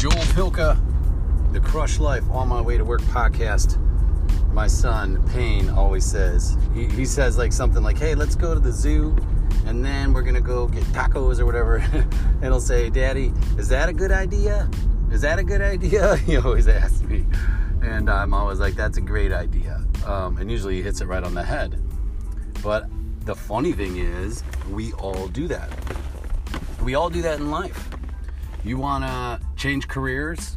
Joel 0.00 0.12
Pilka, 0.32 0.80
the 1.52 1.60
Crush 1.60 1.98
Life 1.98 2.24
On 2.30 2.48
My 2.48 2.62
Way 2.62 2.78
to 2.78 2.84
Work 2.86 3.02
podcast. 3.02 3.76
My 4.50 4.66
son, 4.66 5.22
Payne, 5.28 5.68
always 5.68 6.06
says, 6.06 6.56
he, 6.72 6.86
he 6.86 7.04
says 7.04 7.36
like 7.36 7.52
something 7.52 7.82
like, 7.82 7.98
hey, 7.98 8.14
let's 8.14 8.34
go 8.34 8.54
to 8.54 8.60
the 8.60 8.72
zoo 8.72 9.14
and 9.66 9.84
then 9.84 10.14
we're 10.14 10.22
gonna 10.22 10.40
go 10.40 10.66
get 10.68 10.84
tacos 10.84 11.38
or 11.38 11.44
whatever. 11.44 11.76
and 11.84 12.42
he'll 12.42 12.62
say, 12.62 12.88
Daddy, 12.88 13.30
is 13.58 13.68
that 13.68 13.90
a 13.90 13.92
good 13.92 14.10
idea? 14.10 14.70
Is 15.12 15.20
that 15.20 15.38
a 15.38 15.44
good 15.44 15.60
idea? 15.60 16.16
He 16.24 16.38
always 16.38 16.66
asks 16.66 17.02
me. 17.02 17.26
And 17.82 18.08
I'm 18.08 18.32
always 18.32 18.58
like, 18.58 18.76
that's 18.76 18.96
a 18.96 19.02
great 19.02 19.32
idea. 19.32 19.84
Um, 20.06 20.38
and 20.38 20.50
usually 20.50 20.76
he 20.76 20.82
hits 20.82 21.02
it 21.02 21.08
right 21.08 21.22
on 21.22 21.34
the 21.34 21.44
head. 21.44 21.78
But 22.62 22.86
the 23.26 23.34
funny 23.34 23.74
thing 23.74 23.98
is, 23.98 24.44
we 24.70 24.94
all 24.94 25.28
do 25.28 25.46
that. 25.48 25.68
We 26.82 26.94
all 26.94 27.10
do 27.10 27.20
that 27.20 27.38
in 27.38 27.50
life. 27.50 27.90
You 28.64 28.78
want 28.78 29.04
to 29.04 29.49
change 29.60 29.86
careers, 29.88 30.56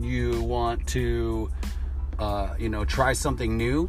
you 0.00 0.42
want 0.44 0.86
to, 0.86 1.50
uh, 2.18 2.54
you 2.58 2.70
know, 2.70 2.82
try 2.82 3.12
something 3.12 3.54
new, 3.54 3.88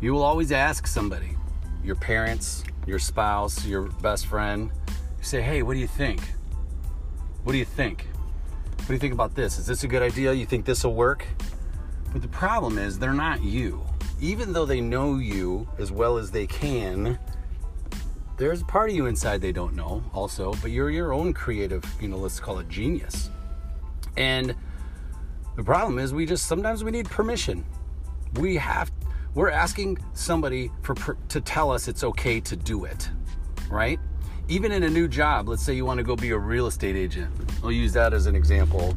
you 0.00 0.12
will 0.12 0.22
always 0.22 0.52
ask 0.52 0.86
somebody, 0.86 1.36
your 1.82 1.96
parents, 1.96 2.62
your 2.86 3.00
spouse, 3.00 3.66
your 3.66 3.82
best 4.02 4.28
friend, 4.28 4.70
you 5.18 5.24
say, 5.24 5.42
hey, 5.42 5.62
what 5.62 5.74
do 5.74 5.80
you 5.80 5.88
think? 5.88 6.20
What 7.42 7.54
do 7.54 7.58
you 7.58 7.64
think? 7.64 8.06
What 8.76 8.86
do 8.86 8.92
you 8.92 9.00
think 9.00 9.14
about 9.14 9.34
this? 9.34 9.58
Is 9.58 9.66
this 9.66 9.82
a 9.82 9.88
good 9.88 10.02
idea? 10.02 10.32
You 10.32 10.46
think 10.46 10.64
this 10.64 10.84
will 10.84 10.94
work? 10.94 11.26
But 12.12 12.22
the 12.22 12.28
problem 12.28 12.78
is, 12.78 13.00
they're 13.00 13.12
not 13.12 13.42
you. 13.42 13.84
Even 14.20 14.52
though 14.52 14.64
they 14.64 14.80
know 14.80 15.16
you 15.16 15.68
as 15.78 15.90
well 15.90 16.18
as 16.18 16.30
they 16.30 16.46
can, 16.46 17.18
there's 18.36 18.62
a 18.62 18.64
part 18.66 18.90
of 18.90 18.94
you 18.96 19.06
inside 19.06 19.40
they 19.40 19.50
don't 19.50 19.74
know 19.74 20.04
also, 20.14 20.54
but 20.62 20.70
you're 20.70 20.90
your 20.90 21.12
own 21.12 21.32
creative, 21.32 21.84
you 22.00 22.06
know, 22.06 22.18
let's 22.18 22.38
call 22.38 22.60
it 22.60 22.68
genius. 22.68 23.30
And 24.16 24.54
the 25.56 25.64
problem 25.64 25.98
is 25.98 26.12
we 26.12 26.26
just 26.26 26.46
sometimes 26.46 26.84
we 26.84 26.90
need 26.90 27.06
permission. 27.06 27.64
We 28.34 28.56
have 28.56 28.90
we're 29.34 29.50
asking 29.50 29.98
somebody 30.14 30.70
for 30.82 30.94
to 31.28 31.40
tell 31.40 31.70
us 31.70 31.88
it's 31.88 32.02
okay 32.02 32.40
to 32.40 32.56
do 32.56 32.84
it, 32.84 33.10
right? 33.68 34.00
Even 34.48 34.72
in 34.72 34.84
a 34.84 34.88
new 34.88 35.08
job, 35.08 35.48
let's 35.48 35.62
say 35.62 35.74
you 35.74 35.84
want 35.84 35.98
to 35.98 36.04
go 36.04 36.16
be 36.16 36.30
a 36.30 36.38
real 36.38 36.66
estate 36.66 36.96
agent. 36.96 37.34
I'll 37.62 37.72
use 37.72 37.92
that 37.92 38.14
as 38.14 38.26
an 38.26 38.34
example. 38.34 38.94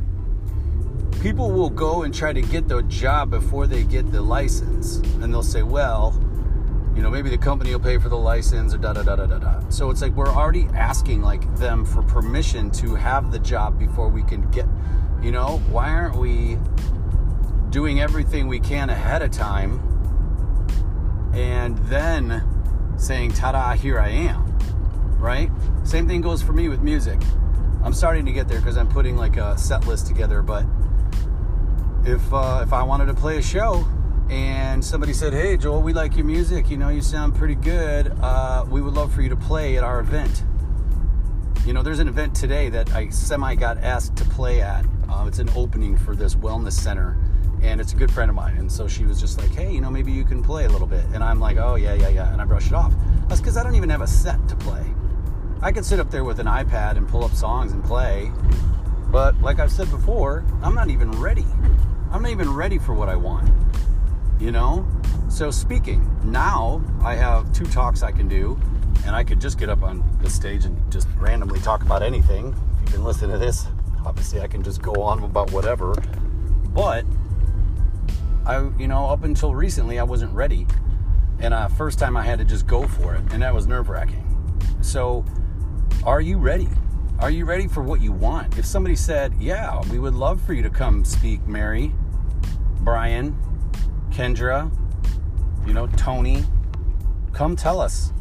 People 1.22 1.52
will 1.52 1.70
go 1.70 2.04
and 2.04 2.14
try 2.14 2.32
to 2.32 2.42
get 2.42 2.70
the 2.70 2.82
job 2.84 3.32
before 3.32 3.68
they 3.68 3.84
get 3.84 4.12
the 4.12 4.22
license, 4.22 4.98
and 5.22 5.34
they'll 5.34 5.44
say, 5.44 5.64
"Well, 5.64 6.12
you 7.00 7.04
know, 7.04 7.10
maybe 7.10 7.30
the 7.30 7.38
company 7.38 7.72
will 7.72 7.80
pay 7.80 7.98
for 7.98 8.10
the 8.10 8.18
license 8.18 8.74
or 8.74 8.78
da 8.78 8.92
da 8.92 9.02
da 9.02 9.16
da 9.16 9.26
da 9.26 9.38
da. 9.38 9.70
So 9.70 9.90
it's 9.90 10.02
like 10.02 10.12
we're 10.18 10.28
already 10.28 10.68
asking 10.74 11.22
like 11.22 11.56
them 11.56 11.86
for 11.86 12.02
permission 12.02 12.70
to 12.72 12.94
have 12.96 13.32
the 13.32 13.40
job 13.40 13.80
before 13.80 14.10
we 14.10 14.22
can 14.22 14.52
get, 14.52 14.66
you 15.22 15.32
know, 15.32 15.60
why 15.70 15.92
aren't 15.92 16.18
we 16.18 16.58
doing 17.70 18.02
everything 18.02 18.50
we 18.50 18.60
can 18.60 18.90
ahead 18.90 19.22
of 19.22 19.32
time 19.32 19.80
and 21.34 21.78
then 21.88 22.44
saying, 22.98 23.32
ta 23.32 23.54
da, 23.54 23.76
here 23.76 23.98
I 23.98 24.10
am, 24.10 24.60
right? 25.20 25.50
Same 25.86 26.06
thing 26.06 26.20
goes 26.20 26.42
for 26.42 26.52
me 26.52 26.68
with 26.68 26.82
music. 26.82 27.22
I'm 27.82 27.94
starting 27.94 28.26
to 28.26 28.34
get 28.34 28.50
there 28.50 28.60
because 28.60 28.76
I'm 28.76 28.90
putting 28.90 29.16
like 29.16 29.38
a 29.38 29.58
set 29.58 29.88
list 29.88 30.06
together, 30.06 30.42
but 30.42 30.66
if 32.04 32.34
uh, 32.34 32.60
if 32.62 32.74
I 32.74 32.84
wanted 32.84 33.06
to 33.06 33.14
play 33.14 33.38
a 33.38 33.42
show, 33.42 33.88
and 34.30 34.86
somebody 34.86 35.14
said, 35.14 35.34
Hey, 35.34 35.58
Joel, 35.58 35.82
we 35.82 35.94
like 35.94 36.16
your 36.16 36.26
music. 36.26 36.70
You 36.70 36.78
know, 36.78 36.90
you 36.90 37.02
sound 37.02 37.36
pretty 37.36 37.56
good. 37.56 38.14
Uh, 38.22 38.66
we 38.70 38.82
would 38.82 38.94
love 38.94 39.14
for 39.14 39.22
you 39.22 39.30
to 39.30 39.36
play 39.36 39.78
at 39.78 39.84
our 39.84 40.00
event. 40.00 40.44
You 41.66 41.74
know, 41.74 41.82
there's 41.82 42.00
an 42.00 42.08
event 42.08 42.36
today 42.36 42.70
that 42.70 42.94
I 42.94 43.10
semi 43.10 43.56
got 43.56 43.78
asked 43.80 44.16
to 44.18 44.26
play 44.26 44.62
at. 44.62 44.86
Uh, 45.10 45.26
it's 45.28 45.40
an 45.40 45.50
opening 45.56 45.98
for 45.98 46.16
this 46.16 46.36
wellness 46.36 46.74
center, 46.74 47.18
and 47.62 47.82
it's 47.82 47.94
a 47.94 47.96
good 47.96 48.12
friend 48.12 48.30
of 48.30 48.36
mine. 48.36 48.58
And 48.58 48.72
so 48.72 48.88
she 48.88 49.04
was 49.04 49.20
just 49.20 49.40
like, 49.40 49.50
Hey, 49.52 49.72
you 49.72 49.82
know, 49.82 49.90
maybe 49.90 50.12
you 50.12 50.24
can 50.24 50.44
play 50.44 50.66
a 50.66 50.70
little 50.70 50.88
bit. 50.88 51.04
And 51.14 51.24
I'm 51.24 51.40
like, 51.40 51.58
Oh, 51.58 51.76
yeah, 51.76 51.96
yeah, 51.96 52.10
yeah. 52.10 52.32
And 52.32 52.42
I 52.42 52.46
brush 52.46 52.68
it 52.68 52.74
off. 52.74 52.94
That's 53.28 53.42
because 53.42 53.58
I 53.58 53.64
don't 53.64 53.76
even 53.76 53.90
have 53.90 54.02
a 54.02 54.08
set 54.08 54.48
to 54.50 54.56
play. 54.56 54.86
I 55.62 55.72
could 55.72 55.86
sit 55.86 56.00
up 56.00 56.10
there 56.12 56.24
with 56.24 56.40
an 56.40 56.48
iPad 56.48 56.98
and 56.98 57.08
pull 57.08 57.24
up 57.24 57.32
songs 57.32 57.74
and 57.74 57.84
play. 57.84 58.32
But 59.12 59.42
like 59.42 59.60
I've 59.60 59.72
said 59.72 59.90
before, 59.90 60.46
I'm 60.62 60.76
not 60.76 60.90
even 60.90 61.12
ready. 61.14 61.46
I'm 62.12 62.22
not 62.22 62.32
even 62.32 62.54
ready 62.54 62.78
for 62.78 62.94
what 62.94 63.10
I 63.10 63.16
want 63.16 63.50
you 64.40 64.52
know? 64.52 64.88
So, 65.30 65.52
speaking, 65.52 66.10
now 66.24 66.82
I 67.04 67.16
have 67.16 67.52
two 67.54 67.66
talks 67.66 68.02
I 68.02 68.12
can 68.12 68.28
do, 68.28 68.60
and 69.06 69.16
I 69.16 69.24
could 69.24 69.40
just 69.40 69.60
get 69.60 69.70
up 69.70 69.84
on 69.84 70.04
the 70.22 70.30
stage 70.30 70.66
and 70.66 70.92
just 70.92 71.08
randomly 71.18 71.60
talk 71.60 71.84
about 71.84 72.02
anything. 72.02 72.56
If 72.84 72.90
you 72.90 72.94
can 72.96 73.04
listen 73.04 73.30
to 73.30 73.38
this, 73.38 73.68
obviously 74.06 74.42
I 74.42 74.48
can 74.48 74.64
just 74.64 74.82
go 74.82 75.02
on 75.02 75.24
about 75.24 75.52
whatever. 75.52 75.94
But, 76.74 77.06
I, 78.46 78.70
you 78.78 78.88
know, 78.88 79.08
up 79.08 79.24
until 79.24 79.54
recently, 79.54 80.00
I 80.00 80.04
wasn't 80.04 80.34
ready. 80.34 80.66
And 81.40 81.54
uh, 81.54 81.68
first 81.68 82.00
time 82.00 82.18
I 82.18 82.24
had 82.24 82.40
to 82.40 82.46
just 82.46 82.66
go 82.66 82.88
for 82.88 83.16
it, 83.16 83.22
and 83.32 83.42
that 83.44 83.54
was 83.54 83.68
nerve 83.68 83.90
wracking. 83.90 84.26
So, 84.82 85.26
are 86.04 86.22
you 86.22 86.38
ready? 86.38 86.70
Are 87.20 87.30
you 87.30 87.46
ready 87.46 87.68
for 87.68 87.84
what 87.84 88.02
you 88.02 88.14
want? 88.14 88.58
If 88.58 88.66
somebody 88.66 88.96
said, 88.96 89.34
Yeah, 89.40 89.82
we 89.92 90.00
would 90.00 90.14
love 90.14 90.42
for 90.42 90.54
you 90.54 90.64
to 90.64 90.70
come 90.70 91.04
speak, 91.04 91.46
Mary, 91.46 91.94
Brian, 92.80 93.38
Kendra, 94.20 94.70
you 95.66 95.72
know, 95.72 95.88
Tony, 95.88 96.44
come 97.32 97.56
tell 97.56 97.80
us. 97.80 98.12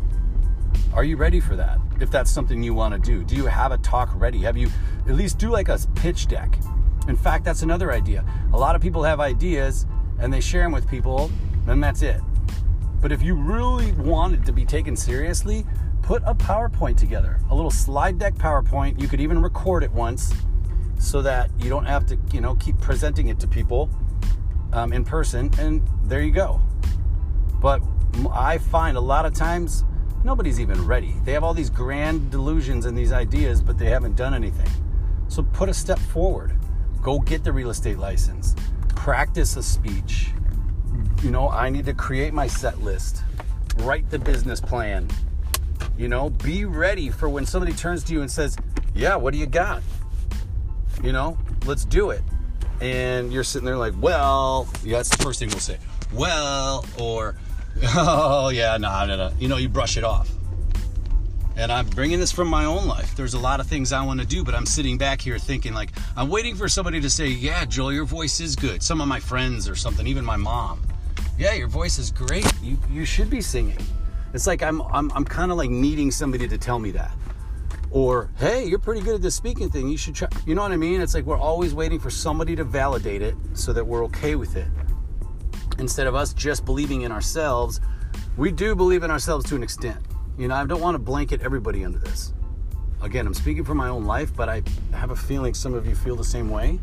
Are 0.95 1.03
you 1.03 1.17
ready 1.17 1.41
for 1.41 1.57
that? 1.57 1.81
If 2.01 2.09
that's 2.09 2.31
something 2.31 2.63
you 2.63 2.73
want 2.73 2.95
to 2.95 3.01
do, 3.01 3.25
do 3.25 3.35
you 3.35 3.47
have 3.47 3.73
a 3.73 3.79
talk 3.79 4.09
ready? 4.15 4.39
Have 4.43 4.57
you 4.57 4.71
at 5.09 5.17
least 5.17 5.39
do 5.39 5.51
like 5.51 5.69
a 5.69 5.77
pitch 5.97 6.29
deck? 6.29 6.57
In 7.09 7.17
fact, 7.17 7.45
that's 7.45 7.63
another 7.63 7.91
idea. 7.91 8.25
A 8.53 8.57
lot 8.57 8.77
of 8.77 8.81
people 8.81 9.03
have 9.03 9.19
ideas 9.19 9.87
and 10.21 10.33
they 10.33 10.41
share 10.41 10.63
them 10.63 10.71
with 10.71 10.89
people, 10.89 11.33
and 11.67 11.83
that's 11.83 12.03
it. 12.03 12.21
But 13.01 13.11
if 13.11 13.21
you 13.21 13.35
really 13.35 13.91
wanted 13.95 14.47
to 14.47 14.53
be 14.53 14.65
taken 14.65 14.95
seriously, 14.95 15.67
put 16.03 16.23
a 16.25 16.33
PowerPoint 16.33 16.97
together, 16.97 17.41
a 17.51 17.55
little 17.57 17.73
slide 17.73 18.21
deck 18.21 18.35
PowerPoint. 18.35 19.03
You 19.03 19.09
could 19.09 19.21
even 19.21 19.43
record 19.43 19.83
it 19.83 19.91
once 19.91 20.33
so 21.01 21.23
that 21.23 21.51
you 21.59 21.69
don't 21.69 21.87
have 21.87 22.07
to, 22.07 22.17
you 22.33 22.41
know, 22.41 22.55
keep 22.55 22.79
presenting 22.81 23.31
it 23.31 23.41
to 23.41 23.49
people 23.49 23.91
um, 24.79 24.93
in 24.93 25.05
person, 25.05 25.51
and 25.59 25.87
there 26.05 26.23
you 26.23 26.31
go. 26.31 26.61
But 27.61 27.83
I 28.33 28.59
find 28.59 28.97
a 28.97 29.01
lot 29.01 29.27
of 29.27 29.35
times 29.35 29.85
nobody's 30.25 30.61
even 30.61 30.87
ready. 30.87 31.15
They 31.25 31.33
have 31.33 31.43
all 31.43 31.55
these 31.55 31.71
grand 31.71 32.31
delusions 32.31 32.87
and 32.87 32.97
these 32.97 33.13
ideas, 33.13 33.61
but 33.61 33.77
they 33.77 33.87
haven't 33.87 34.15
done 34.17 34.35
anything. 34.35 34.71
So 35.27 35.43
put 35.43 35.69
a 35.69 35.75
step 35.75 35.99
forward. 35.99 36.57
Go 37.03 37.19
get 37.19 37.43
the 37.43 37.53
real 37.53 37.71
estate 37.71 37.99
license. 37.99 38.55
Practice 38.95 39.57
a 39.57 39.63
speech. 39.63 40.31
You 41.23 41.31
know, 41.31 41.49
I 41.49 41.69
need 41.71 41.87
to 41.87 41.95
create 41.95 42.33
my 42.33 42.47
set 42.47 42.81
list, 42.81 43.25
write 43.79 44.09
the 44.11 44.19
business 44.19 44.61
plan. 44.61 45.09
You 45.97 46.07
know, 46.07 46.31
be 46.31 46.65
ready 46.65 47.11
for 47.11 47.29
when 47.29 47.45
somebody 47.45 47.73
turns 47.73 48.05
to 48.05 48.13
you 48.13 48.21
and 48.21 48.31
says, 48.31 48.57
Yeah, 48.95 49.17
what 49.17 49.33
do 49.33 49.39
you 49.41 49.47
got? 49.47 49.83
You 51.03 51.13
know, 51.13 51.37
let's 51.67 51.85
do 51.85 52.11
it 52.11 52.23
and 52.81 53.33
you're 53.33 53.45
sitting 53.45 53.67
there 53.67 53.77
like, 53.77 53.95
well, 54.01 54.69
yeah, 54.85 54.99
that's 54.99 55.09
the 55.09 55.23
first 55.23 55.39
thing 55.39 55.49
we'll 55.49 55.59
say. 55.59 55.79
Well, 56.13 56.85
or, 56.99 57.35
oh, 57.97 58.51
yeah, 58.51 58.77
no, 58.77 59.07
no, 59.07 59.17
no. 59.17 59.33
You 59.39 59.49
know, 59.49 59.57
you 59.57 59.69
brush 59.69 59.97
it 59.97 60.05
off. 60.05 60.31
And 61.57 61.73
I'm 61.73 61.87
bringing 61.89 62.21
this 62.21 62.31
from 62.31 62.47
my 62.47 62.65
own 62.65 62.87
life. 62.87 63.17
There's 63.17 63.35
a 63.35 63.39
lot 63.39 63.59
of 63.59 63.67
things 63.67 63.93
I 63.93 64.05
want 64.05 64.21
to 64.21 64.27
do, 64.27 64.45
but 64.45 64.55
I'm 64.55 64.67
sitting 64.67 64.97
back 64.97 65.21
here 65.21 65.39
thinking, 65.39 65.75
like, 65.75 65.91
I'm 66.17 66.29
waiting 66.29 66.55
for 66.55 66.69
somebody 66.69 67.01
to 67.01 67.11
say, 67.11 67.27
yeah, 67.27 67.65
Joel, 67.65 67.93
your 67.93 68.05
voice 68.05 68.39
is 68.39 68.55
good. 68.55 68.81
Some 68.81 69.01
of 69.01 69.09
my 69.09 69.19
friends 69.19 69.69
or 69.69 69.75
something, 69.75 70.07
even 70.07 70.25
my 70.25 70.37
mom. 70.37 70.81
Yeah, 71.37 71.55
your 71.55 71.69
voice 71.69 71.99
is 71.99 72.13
great. 72.13 72.47
You, 72.63 72.79
you 72.91 73.05
should 73.05 73.29
be 73.29 73.41
singing. 73.41 73.79
It's 74.35 74.47
like 74.47 74.63
I'm, 74.63 74.83
I'm, 74.83 75.11
I'm 75.13 75.25
kind 75.25 75.51
of 75.51 75.59
like 75.59 75.71
needing 75.71 76.13
somebody 76.13 76.47
to 76.47 76.59
tell 76.59 76.79
me 76.79 76.93
that 76.93 77.11
or 77.91 78.31
hey 78.39 78.65
you're 78.65 78.79
pretty 78.79 79.01
good 79.01 79.15
at 79.15 79.23
this 79.23 79.35
speaking 79.35 79.71
thing. 79.71 79.89
You 79.89 79.97
should 79.97 80.15
try 80.15 80.29
you 80.47 80.55
know 80.55 80.63
what 80.63 80.73
i 80.73 80.77
mean? 80.77 81.01
It's 81.01 81.15
like 81.15 81.25
we're 81.25 81.39
always 81.39 81.75
waiting 81.75 81.99
for 81.99 82.11
somebody 82.11 82.55
to 82.57 82.65
validate 82.65 83.23
it 83.23 83.35
so 83.55 83.73
that 83.73 83.87
we're 83.87 84.05
okay 84.05 84.35
with 84.35 84.57
it. 84.57 84.69
Instead 85.79 86.07
of 86.07 86.15
us 86.15 86.33
just 86.35 86.65
believing 86.65 87.03
in 87.03 87.13
ourselves 87.13 87.81
we 88.37 88.53
do 88.53 88.75
believe 88.75 89.03
in 89.03 89.11
ourselves 89.11 89.45
to 89.47 89.57
an 89.57 89.63
extent. 89.63 89.99
You 90.37 90.49
know 90.49 90.55
i 90.55 90.65
don't 90.65 90.81
want 90.81 90.95
to 90.95 90.99
blanket 90.99 91.41
everybody 91.43 91.85
under 91.85 91.99
this. 91.99 92.33
Again 93.03 93.27
i'm 93.27 93.35
speaking 93.35 93.65
from 93.65 93.79
my 93.79 93.89
own 93.89 94.05
life 94.05 94.35
but 94.35 94.49
i 94.49 94.63
have 94.93 95.11
a 95.11 95.17
feeling 95.17 95.55
some 95.55 95.75
of 95.75 95.87
you 95.87 95.95
feel 95.95 96.17
the 96.17 96.25
same 96.25 96.51
way. 96.51 96.79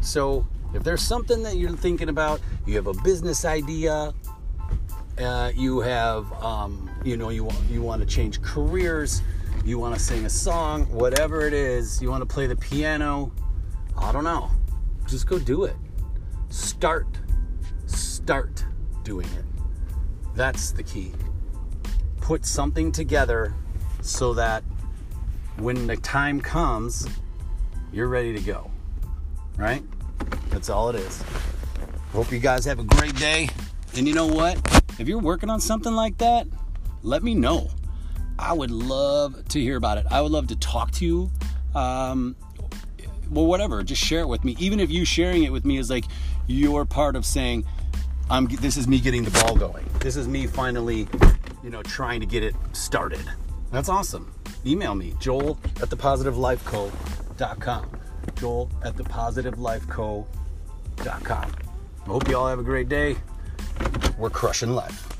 So 0.00 0.46
if 0.74 0.84
there's 0.84 1.02
something 1.02 1.42
that 1.42 1.56
you're 1.56 1.70
thinking 1.70 2.08
about 2.10 2.40
you 2.66 2.76
have 2.76 2.86
a 2.86 2.94
business 3.02 3.44
idea 3.44 4.12
uh, 5.20 5.50
you 5.54 5.80
have 5.80 6.30
um, 6.42 6.90
you 7.04 7.16
know 7.16 7.30
you 7.30 7.44
want 7.44 7.58
you 7.70 7.82
want 7.82 8.00
to 8.00 8.06
change 8.06 8.40
careers 8.42 9.22
you 9.64 9.78
want 9.78 9.94
to 9.94 10.00
sing 10.00 10.24
a 10.24 10.30
song, 10.30 10.86
whatever 10.86 11.46
it 11.46 11.52
is, 11.52 12.00
you 12.00 12.10
want 12.10 12.22
to 12.22 12.26
play 12.26 12.46
the 12.46 12.56
piano, 12.56 13.32
I 13.96 14.12
don't 14.12 14.24
know. 14.24 14.50
Just 15.06 15.26
go 15.26 15.38
do 15.38 15.64
it. 15.64 15.76
Start. 16.48 17.06
Start 17.86 18.64
doing 19.04 19.26
it. 19.38 19.44
That's 20.34 20.70
the 20.70 20.82
key. 20.82 21.12
Put 22.20 22.44
something 22.44 22.92
together 22.92 23.54
so 24.02 24.34
that 24.34 24.62
when 25.58 25.86
the 25.86 25.96
time 25.96 26.40
comes, 26.40 27.08
you're 27.92 28.08
ready 28.08 28.32
to 28.34 28.40
go. 28.40 28.70
right? 29.58 29.82
That's 30.50 30.70
all 30.70 30.88
it 30.90 30.96
is. 30.96 31.22
Hope 32.12 32.32
you 32.32 32.38
guys 32.38 32.64
have 32.64 32.78
a 32.78 32.84
great 32.84 33.14
day. 33.16 33.48
And 33.96 34.06
you 34.06 34.14
know 34.14 34.26
what? 34.26 34.56
If 34.98 35.08
you're 35.08 35.18
working 35.18 35.50
on 35.50 35.60
something 35.60 35.92
like 35.92 36.16
that, 36.18 36.46
let 37.02 37.22
me 37.22 37.34
know. 37.34 37.68
I 38.38 38.52
would 38.52 38.70
love 38.70 39.48
to 39.48 39.60
hear 39.60 39.76
about 39.76 39.98
it. 39.98 40.06
I 40.10 40.20
would 40.20 40.32
love 40.32 40.48
to 40.48 40.56
talk 40.56 40.90
to 40.92 41.04
you. 41.04 41.30
Um, 41.74 42.36
well, 43.30 43.46
whatever. 43.46 43.82
Just 43.82 44.02
share 44.02 44.20
it 44.20 44.28
with 44.28 44.44
me. 44.44 44.56
Even 44.58 44.80
if 44.80 44.90
you 44.90 45.04
sharing 45.04 45.44
it 45.44 45.52
with 45.52 45.64
me 45.64 45.78
is 45.78 45.90
like 45.90 46.04
you're 46.46 46.84
part 46.84 47.16
of 47.16 47.26
saying, 47.26 47.64
"I'm." 48.30 48.46
This 48.46 48.76
is 48.76 48.86
me 48.86 49.00
getting 49.00 49.24
the 49.24 49.30
ball 49.30 49.56
going. 49.56 49.86
This 50.00 50.16
is 50.16 50.28
me 50.28 50.46
finally, 50.46 51.08
you 51.62 51.70
know, 51.70 51.82
trying 51.82 52.20
to 52.20 52.26
get 52.26 52.42
it 52.42 52.54
started. 52.72 53.24
That's 53.70 53.88
awesome. 53.88 54.32
Email 54.64 54.94
me, 54.94 55.14
Joel 55.20 55.58
at 55.82 55.90
thepositivelifeco.com. 55.90 57.90
Joel 58.36 58.70
at 58.84 58.96
thepositivelifeco.com. 58.96 61.52
I 62.00 62.04
hope 62.06 62.28
you 62.28 62.36
all 62.36 62.48
have 62.48 62.58
a 62.58 62.62
great 62.62 62.88
day. 62.88 63.16
We're 64.16 64.30
crushing 64.30 64.70
life. 64.70 65.17